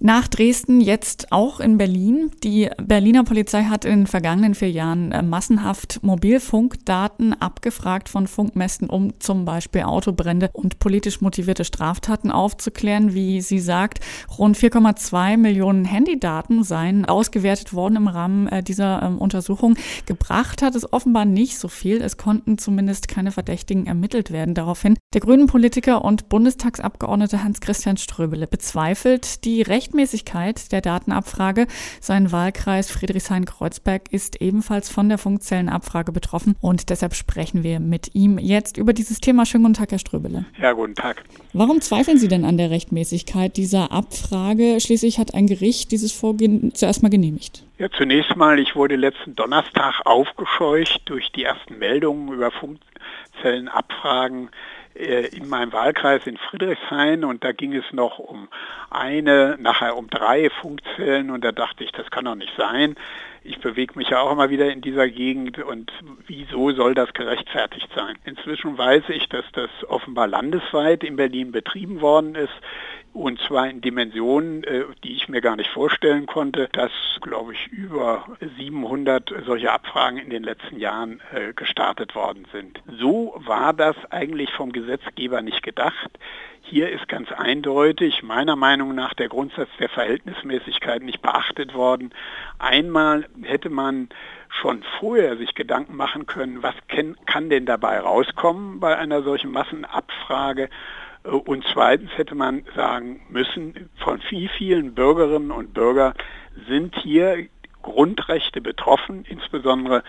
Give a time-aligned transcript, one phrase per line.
[0.00, 2.30] Nach Dresden jetzt auch in Berlin.
[2.44, 8.90] Die Berliner Polizei hat in den vergangenen vier Jahren äh, massenhaft Mobilfunkdaten abgefragt von Funkmästen,
[8.90, 13.14] um zum Beispiel Autobrände und politisch motivierte Straftaten aufzuklären.
[13.14, 14.00] Wie sie sagt,
[14.38, 19.76] rund 4,2 Millionen Handydaten seien ausgewertet worden im Rahmen äh, dieser ähm, Untersuchung.
[20.04, 22.02] Gebracht hat es offenbar nicht so viel.
[22.02, 24.54] Es konnten zumindest keine Verdächtigen ermittelt werden.
[24.54, 31.68] Daraufhin der grünen Politiker und Bundestagsabgeordnete Hans-Christian Ströbele bezweifelt die Recht Rechtmäßigkeit der Datenabfrage.
[32.00, 38.38] Sein Wahlkreis Friedrichshain-Kreuzberg ist ebenfalls von der Funkzellenabfrage betroffen und deshalb sprechen wir mit ihm
[38.38, 39.46] jetzt über dieses Thema.
[39.46, 40.44] Schönen guten Tag, Herr Ströbele.
[40.60, 41.22] Ja, guten Tag.
[41.52, 44.80] Warum zweifeln Sie denn an der Rechtmäßigkeit dieser Abfrage?
[44.80, 47.64] Schließlich hat ein Gericht dieses Vorgehen zuerst mal genehmigt.
[47.78, 54.50] Ja, zunächst mal, ich wurde letzten Donnerstag aufgescheucht durch die ersten Meldungen über Funkzellenabfragen
[54.96, 58.48] in meinem Wahlkreis in Friedrichshain und da ging es noch um
[58.90, 62.94] eine, nachher um drei Funkzellen und da dachte ich, das kann doch nicht sein.
[63.44, 65.92] Ich bewege mich ja auch immer wieder in dieser Gegend und
[66.26, 68.16] wieso soll das gerechtfertigt sein?
[68.24, 72.54] Inzwischen weiß ich, dass das offenbar landesweit in Berlin betrieben worden ist
[73.16, 76.92] und zwar in Dimensionen, äh, die ich mir gar nicht vorstellen konnte, dass,
[77.22, 78.26] glaube ich, über
[78.58, 82.80] 700 solche Abfragen in den letzten Jahren äh, gestartet worden sind.
[83.00, 86.10] So war das eigentlich vom Gesetzgeber nicht gedacht.
[86.60, 92.10] Hier ist ganz eindeutig meiner Meinung nach der Grundsatz der Verhältnismäßigkeit nicht beachtet worden.
[92.58, 94.08] Einmal hätte man
[94.48, 96.74] schon vorher sich Gedanken machen können, was
[97.26, 100.68] kann denn dabei rauskommen bei einer solchen Massenabfrage
[101.26, 106.14] und zweitens hätte man sagen müssen, von viel, vielen Bürgerinnen und Bürgern
[106.68, 107.46] sind hier
[107.86, 110.02] Grundrechte betroffen, insbesondere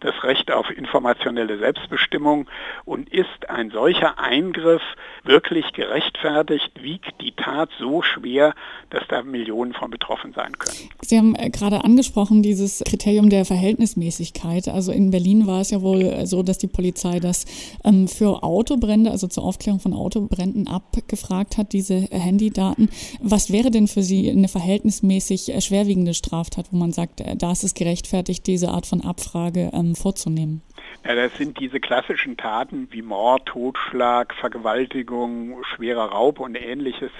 [0.00, 2.48] das Recht auf informationelle Selbstbestimmung.
[2.84, 4.82] Und ist ein solcher Eingriff
[5.24, 8.54] wirklich gerechtfertigt, wiegt die Tat so schwer,
[8.90, 10.90] dass da Millionen von betroffen sein können.
[11.02, 14.68] Sie haben äh, gerade angesprochen, dieses Kriterium der Verhältnismäßigkeit.
[14.68, 17.44] Also in Berlin war es ja wohl so, dass die Polizei das
[17.84, 22.88] ähm, für Autobrände, also zur Aufklärung von Autobränden abgefragt hat, diese Handydaten.
[23.20, 27.52] Was wäre denn für Sie eine verhältnismäßig äh, schwerwiegende Straftat, wo man sagt, äh, da
[27.52, 30.62] ist es gerechtfertigt, diese Art von Abfrage ähm, vorzunehmen?
[31.06, 37.10] Ja, das sind diese klassischen Taten wie Mord, Totschlag, Vergewaltigung, schwerer Raub und ähnliches.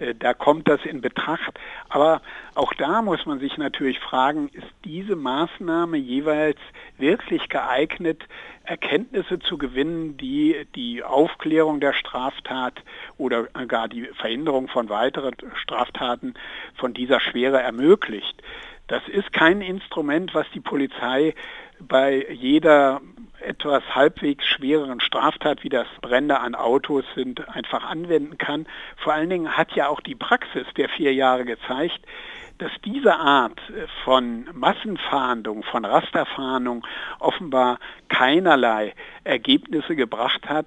[0.00, 1.58] Äh, da kommt das in Betracht.
[1.88, 2.22] Aber
[2.54, 6.58] auch da muss man sich natürlich fragen, ist diese Maßnahme jeweils
[6.98, 8.24] wirklich geeignet,
[8.64, 12.82] Erkenntnisse zu gewinnen, die die Aufklärung der Straftat
[13.16, 16.34] oder gar die Verhinderung von weiteren Straftaten
[16.74, 18.42] von dieser Schwere ermöglicht.
[18.90, 21.36] Das ist kein Instrument, was die Polizei
[21.78, 23.00] bei jeder
[23.38, 28.66] etwas halbwegs schwereren Straftat, wie das Brände an Autos sind, einfach anwenden kann.
[28.96, 32.00] Vor allen Dingen hat ja auch die Praxis der vier Jahre gezeigt,
[32.58, 33.60] dass diese Art
[34.02, 36.84] von Massenfahndung, von Rasterfahndung
[37.20, 37.78] offenbar
[38.08, 40.66] keinerlei Ergebnisse gebracht hat,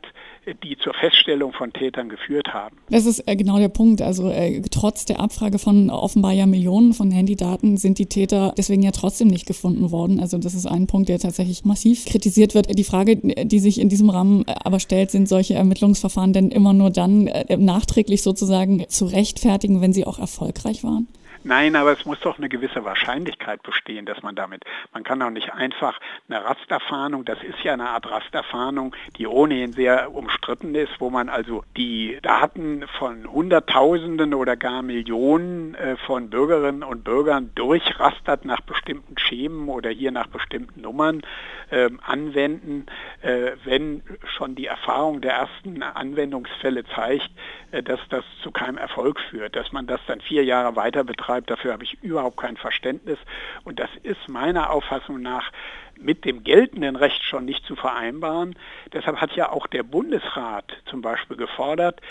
[0.63, 2.77] die zur Feststellung von Tätern geführt haben.
[2.89, 4.01] Das ist äh, genau der Punkt.
[4.01, 8.83] Also äh, trotz der Abfrage von offenbar ja Millionen von Handydaten sind die Täter deswegen
[8.83, 10.19] ja trotzdem nicht gefunden worden.
[10.19, 12.77] Also das ist ein Punkt, der tatsächlich massiv kritisiert wird.
[12.77, 16.73] Die Frage, die sich in diesem Rahmen äh, aber stellt, sind solche Ermittlungsverfahren denn immer
[16.73, 21.07] nur dann äh, nachträglich sozusagen zu rechtfertigen, wenn sie auch erfolgreich waren?
[21.45, 25.29] Nein, aber es muss doch eine gewisse Wahrscheinlichkeit bestehen, dass man damit, man kann auch
[25.29, 25.99] nicht einfach
[26.29, 31.27] eine Rasterfahndung, das ist ja eine Art Rasterfahndung, die ohnehin sehr umstritten ist, wo man
[31.27, 38.61] also die Daten von Hunderttausenden oder gar Millionen äh, von Bürgerinnen und Bürgern durchrastert nach
[38.61, 41.23] bestimmten Schemen oder hier nach bestimmten Nummern
[41.71, 42.85] äh, anwenden,
[43.21, 44.01] äh, wenn
[44.37, 47.29] schon die Erfahrung der ersten Anwendungsfälle zeigt,
[47.71, 51.32] äh, dass das zu keinem Erfolg führt, dass man das dann vier Jahre weiter betreibt
[51.33, 51.49] betreibt.
[51.49, 53.17] Dafür habe ich überhaupt kein Verständnis.
[53.63, 55.51] Und das ist meiner Auffassung nach
[55.99, 58.55] mit dem geltenden Recht schon nicht zu vereinbaren.
[58.91, 62.01] Deshalb hat ja auch der Bundesrat zum Beispiel gefordert,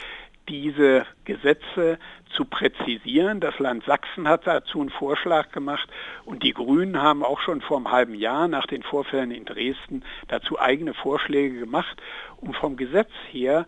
[0.49, 1.99] diese Gesetze
[2.35, 3.41] zu präzisieren.
[3.41, 5.89] Das Land Sachsen hat dazu einen Vorschlag gemacht
[6.25, 10.05] und die Grünen haben auch schon vor einem halben Jahr nach den Vorfällen in Dresden
[10.29, 12.01] dazu eigene Vorschläge gemacht,
[12.39, 13.67] um vom Gesetz her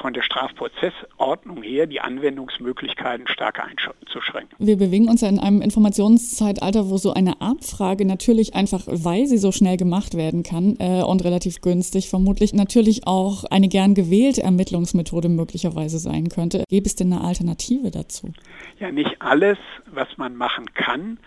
[0.00, 4.54] von der Strafprozessordnung her die Anwendungsmöglichkeiten stark einzuschränken.
[4.58, 9.38] Wir bewegen uns ja in einem Informationszeitalter, wo so eine Abfrage natürlich einfach, weil sie
[9.38, 14.42] so schnell gemacht werden kann äh, und relativ günstig vermutlich, natürlich auch eine gern gewählte
[14.42, 16.64] Ermittlungsmethode möglicherweise sein könnte.
[16.68, 18.32] Gäbe es denn eine Alternative dazu?
[18.78, 21.18] Ja, nicht alles, was man machen kann,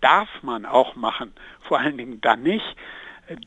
[0.00, 1.32] darf man auch machen.
[1.62, 2.64] Vor allen Dingen dann nicht,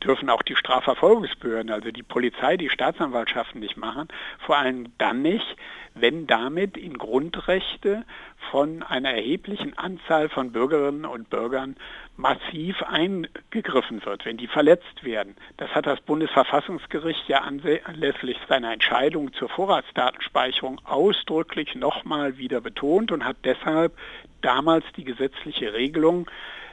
[0.02, 4.08] dürfen auch die Strafverfolgungsbehörden, also die Polizei, die Staatsanwaltschaften nicht machen.
[4.38, 5.56] Vor allem dann nicht,
[5.94, 8.04] wenn damit in Grundrechte
[8.50, 11.76] von einer erheblichen Anzahl von Bürgerinnen und Bürgern
[12.16, 15.36] massiv eingegriffen wird, wenn die verletzt werden.
[15.56, 23.24] Das hat das Bundesverfassungsgericht ja anlässlich seiner Entscheidung zur Vorratsdatenspeicherung ausdrücklich nochmal wieder betont und
[23.24, 23.96] hat deshalb
[24.40, 26.28] damals die gesetzliche Regelung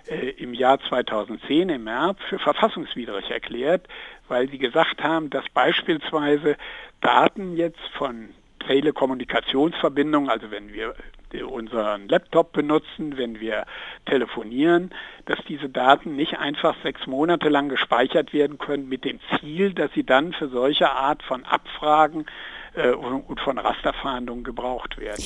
[0.07, 3.87] im Jahr 2010 im März für verfassungswidrig erklärt,
[4.27, 6.57] weil sie gesagt haben, dass beispielsweise
[7.01, 8.29] Daten jetzt von
[8.67, 10.95] Telekommunikationsverbindungen, also wenn wir
[11.43, 13.65] unseren Laptop benutzen, wenn wir
[14.05, 14.91] telefonieren,
[15.25, 19.91] dass diese Daten nicht einfach sechs Monate lang gespeichert werden können mit dem Ziel, dass
[19.93, 22.25] sie dann für solche Art von Abfragen
[22.73, 25.23] äh, und von Rasterfahndungen gebraucht werden.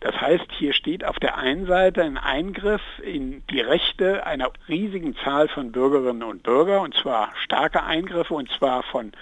[0.00, 5.14] Das heißt, hier steht auf der einen Seite ein Eingriff in die Rechte einer riesigen
[5.16, 9.12] Zahl von Bürgerinnen und Bürgern, und zwar starke Eingriffe, und zwar von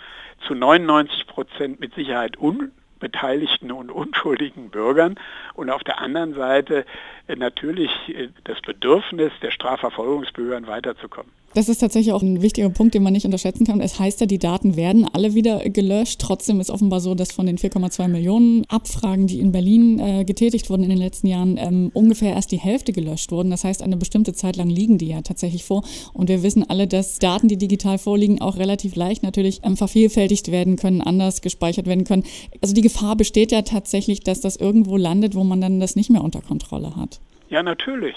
[0.46, 5.16] zu 99 Prozent mit Sicherheit unbeteiligten und unschuldigen Bürgern
[5.54, 6.86] und auf der anderen Seite
[7.26, 11.32] äh, natürlich äh, das Bedürfnis der Strafverfolgungsbehörden weiterzukommen.
[11.54, 13.80] Das ist tatsächlich auch ein wichtiger Punkt, den man nicht unterschätzen kann.
[13.80, 16.20] Es heißt ja, die Daten werden alle wieder gelöscht.
[16.20, 20.68] Trotzdem ist offenbar so, dass von den 4,2 Millionen Abfragen, die in Berlin äh, getätigt
[20.68, 23.50] wurden in den letzten Jahren, ähm, ungefähr erst die Hälfte gelöscht wurden.
[23.50, 25.84] Das heißt, eine bestimmte Zeit lang liegen die ja tatsächlich vor.
[26.12, 30.52] Und wir wissen alle, dass Daten, die digital vorliegen, auch relativ leicht natürlich ähm, vervielfältigt
[30.52, 32.24] werden können, anders gespeichert werden können.
[32.60, 36.10] Also die Gefahr besteht ja tatsächlich, dass das irgendwo landet, wo man dann das nicht
[36.10, 37.20] mehr unter Kontrolle hat.
[37.48, 38.14] Ja, natürlich.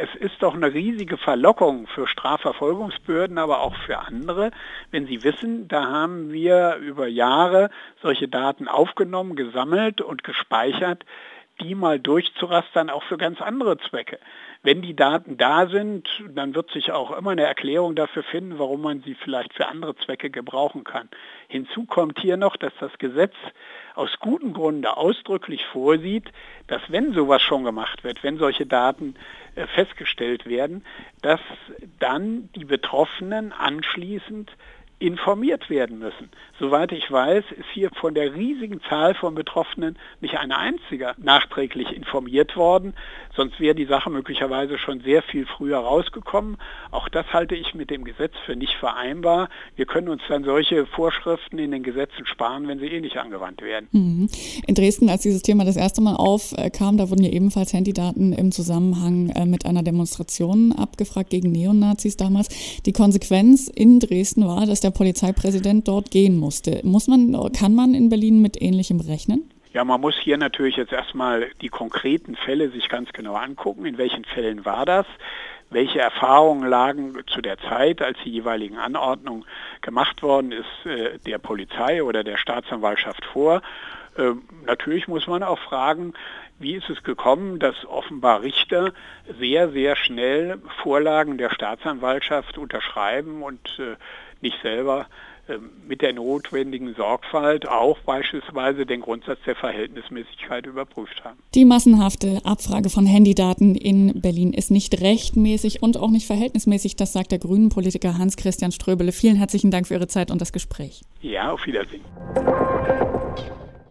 [0.00, 4.52] Es ist doch eine riesige Verlockung für Strafverfolgungsbehörden, aber auch für andere,
[4.92, 7.68] wenn sie wissen, da haben wir über Jahre
[8.00, 11.04] solche Daten aufgenommen, gesammelt und gespeichert,
[11.60, 14.18] die mal durchzurastern, auch für ganz andere Zwecke.
[14.62, 18.82] Wenn die Daten da sind, dann wird sich auch immer eine Erklärung dafür finden, warum
[18.82, 21.08] man sie vielleicht für andere Zwecke gebrauchen kann.
[21.48, 23.34] Hinzu kommt hier noch, dass das Gesetz
[23.94, 26.30] aus gutem Grunde ausdrücklich vorsieht,
[26.66, 29.14] dass wenn sowas schon gemacht wird, wenn solche Daten
[29.54, 30.84] äh, festgestellt werden,
[31.22, 31.40] dass
[31.98, 34.52] dann die Betroffenen anschließend
[34.98, 36.30] informiert werden müssen.
[36.58, 41.92] Soweit ich weiß, ist hier von der riesigen Zahl von Betroffenen nicht ein einziger nachträglich
[41.92, 42.94] informiert worden.
[43.36, 46.56] Sonst wäre die Sache möglicherweise schon sehr viel früher rausgekommen.
[46.90, 49.48] Auch das halte ich mit dem Gesetz für nicht vereinbar.
[49.76, 53.62] Wir können uns dann solche Vorschriften in den Gesetzen sparen, wenn sie eh nicht angewandt
[53.62, 53.88] werden.
[53.92, 54.28] Mhm.
[54.66, 58.50] In Dresden, als dieses Thema das erste Mal aufkam, da wurden ja ebenfalls Handydaten im
[58.50, 62.48] Zusammenhang äh, mit einer Demonstration abgefragt gegen Neonazis damals.
[62.82, 66.80] Die Konsequenz in Dresden war, dass der Polizeipräsident dort gehen musste.
[66.84, 69.50] Muss man, kann man in Berlin mit Ähnlichem rechnen?
[69.72, 73.84] Ja, man muss hier natürlich jetzt erstmal die konkreten Fälle sich ganz genau angucken.
[73.84, 75.06] In welchen Fällen war das?
[75.70, 79.44] Welche Erfahrungen lagen zu der Zeit, als die jeweiligen Anordnungen
[79.82, 83.60] gemacht worden ist, äh, der Polizei oder der Staatsanwaltschaft vor?
[84.16, 86.14] Ähm, natürlich muss man auch fragen,
[86.58, 88.92] wie ist es gekommen, dass offenbar Richter
[89.38, 93.96] sehr, sehr schnell Vorlagen der Staatsanwaltschaft unterschreiben und äh,
[94.40, 95.06] nicht selber
[95.48, 101.38] ähm, mit der notwendigen Sorgfalt auch beispielsweise den Grundsatz der Verhältnismäßigkeit überprüft haben.
[101.54, 107.14] Die massenhafte Abfrage von Handydaten in Berlin ist nicht rechtmäßig und auch nicht verhältnismäßig, das
[107.14, 109.12] sagt der grünen Politiker Hans-Christian Ströbele.
[109.12, 111.02] Vielen herzlichen Dank für Ihre Zeit und das Gespräch.
[111.22, 112.04] Ja, auf Wiedersehen.